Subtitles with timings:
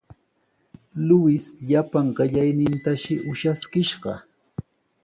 [1.09, 4.13] Luis llapan qellaynintashi ushaskishqa.